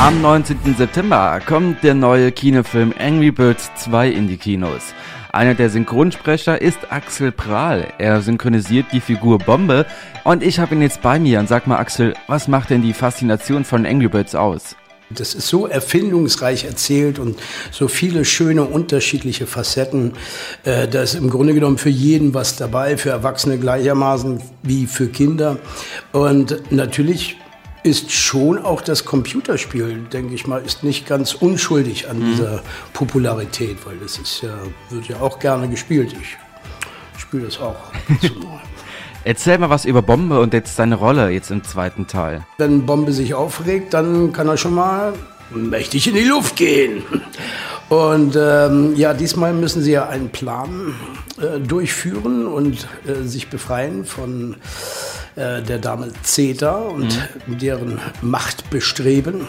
[0.00, 0.76] Am 19.
[0.78, 4.94] September kommt der neue Kinofilm Angry Birds 2 in die Kinos.
[5.32, 7.88] Einer der Synchronsprecher ist Axel Prahl.
[7.98, 9.86] Er synchronisiert die Figur Bombe
[10.22, 11.40] und ich habe ihn jetzt bei mir.
[11.40, 14.76] Und sag mal, Axel, was macht denn die Faszination von Angry Birds aus?
[15.10, 17.36] Das ist so erfindungsreich erzählt und
[17.72, 20.12] so viele schöne unterschiedliche Facetten.
[20.62, 25.08] Äh, da ist im Grunde genommen für jeden was dabei, für Erwachsene gleichermaßen wie für
[25.08, 25.58] Kinder.
[26.12, 27.36] Und natürlich
[27.82, 32.30] ist schon auch das Computerspiel, denke ich mal, ist nicht ganz unschuldig an mhm.
[32.32, 32.62] dieser
[32.92, 34.54] Popularität, weil das ist ja,
[34.90, 36.14] wird ja auch gerne gespielt.
[36.20, 36.36] Ich
[37.20, 37.76] spiele das auch.
[39.24, 42.46] Erzähl mal was über Bombe und jetzt seine Rolle jetzt im zweiten Teil.
[42.58, 45.12] Wenn Bombe sich aufregt, dann kann er schon mal
[45.50, 47.02] mächtig in die Luft gehen.
[47.88, 50.94] Und ähm, ja, diesmal müssen sie ja einen Plan
[51.40, 54.56] äh, durchführen und äh, sich befreien von
[55.38, 57.16] äh, der Dame Zeta und
[57.46, 57.58] mhm.
[57.58, 59.46] deren Machtbestreben.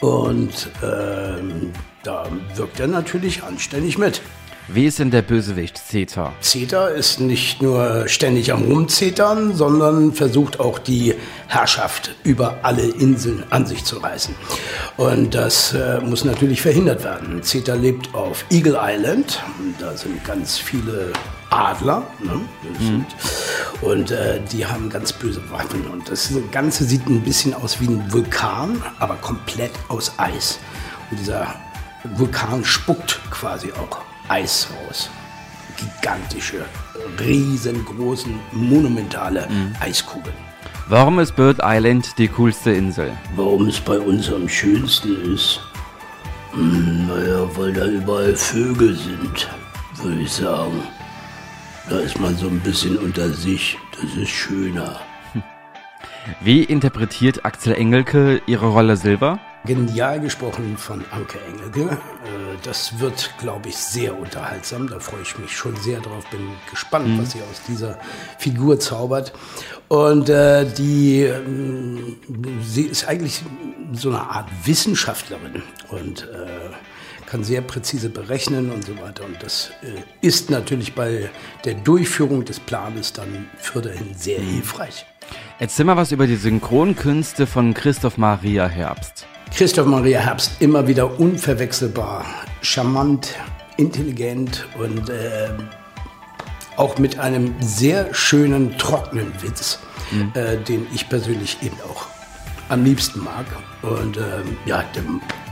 [0.00, 4.20] Und ähm, da wirkt er natürlich anständig mit.
[4.70, 6.34] Wie ist denn der Bösewicht Zeta?
[6.42, 11.14] Zeta ist nicht nur ständig am Rumzetern, sondern versucht auch die
[11.46, 14.34] Herrschaft über alle Inseln an sich zu reißen.
[14.98, 17.42] Und das äh, muss natürlich verhindert werden.
[17.42, 19.42] Zeta lebt auf Eagle Island.
[19.78, 21.14] Da sind ganz viele
[21.48, 22.02] Adler.
[22.22, 22.38] Ne?
[22.78, 23.06] Mhm.
[23.80, 25.86] Und äh, die haben ganz böse Waffen.
[25.86, 30.58] Und das Ganze sieht ein bisschen aus wie ein Vulkan, aber komplett aus Eis.
[31.10, 31.54] Und dieser
[32.16, 35.10] Vulkan spuckt quasi auch Eis raus.
[35.76, 36.64] Gigantische,
[37.20, 39.74] riesengroßen, monumentale mhm.
[39.80, 40.36] Eiskugeln.
[40.88, 43.12] Warum ist Bird Island die coolste Insel?
[43.36, 45.60] Warum es bei uns am schönsten ist?
[46.52, 49.48] Hm, naja, weil da überall Vögel sind,
[50.02, 50.82] würde ich sagen.
[51.88, 53.78] Da ist man so ein bisschen unter sich.
[54.00, 55.00] Das ist schöner.
[56.40, 59.38] Wie interpretiert Axel Engelke ihre Rolle Silber?
[59.64, 61.92] Genial gesprochen von Anke Engelke.
[61.92, 64.88] Äh, das wird, glaube ich, sehr unterhaltsam.
[64.88, 66.24] Da freue ich mich schon sehr drauf.
[66.30, 67.22] Bin gespannt, mhm.
[67.22, 67.98] was sie aus dieser
[68.38, 69.32] Figur zaubert.
[69.88, 71.40] Und äh, die, äh,
[72.62, 73.42] sie ist eigentlich
[73.92, 76.70] so eine Art Wissenschaftlerin und äh,
[77.26, 79.24] kann sehr präzise berechnen und so weiter.
[79.24, 81.28] Und das äh, ist natürlich bei
[81.64, 84.46] der Durchführung des Planes dann für dahin sehr mhm.
[84.46, 85.04] hilfreich.
[85.58, 89.17] Erzähl mal was über die Synchronkünste von Christoph Maria Herbst.
[89.58, 92.24] Christoph Maria Herbst immer wieder unverwechselbar,
[92.60, 93.34] charmant,
[93.76, 95.48] intelligent und äh,
[96.76, 99.80] auch mit einem sehr schönen, trockenen Witz,
[100.12, 100.30] mhm.
[100.34, 102.06] äh, den ich persönlich eben auch
[102.68, 103.46] am liebsten mag.
[103.82, 104.20] Und äh,
[104.64, 105.02] ja, der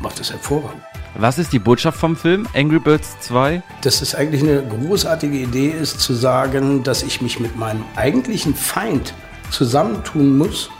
[0.00, 0.80] macht das hervorragend.
[1.16, 3.60] Was ist die Botschaft vom Film Angry Birds 2?
[3.82, 8.54] Dass es eigentlich eine großartige Idee ist, zu sagen, dass ich mich mit meinem eigentlichen
[8.54, 9.14] Feind
[9.50, 10.70] zusammentun muss,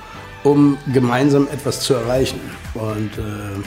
[0.47, 2.41] um gemeinsam etwas zu erreichen.
[2.75, 3.63] Und äh,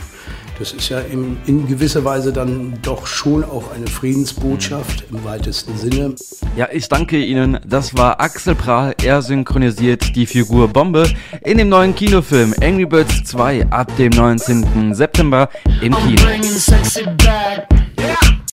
[0.57, 5.78] das ist ja in, in gewisser Weise dann doch schon auch eine Friedensbotschaft im weitesten
[5.78, 6.16] Sinne.
[6.56, 7.59] Ja, ich danke Ihnen.
[7.66, 8.95] Das war Axel Prahl.
[9.03, 11.09] Er synchronisiert die Figur Bombe
[11.44, 14.94] in dem neuen Kinofilm Angry Birds 2 ab dem 19.
[14.94, 15.50] September
[15.81, 16.22] im Kino.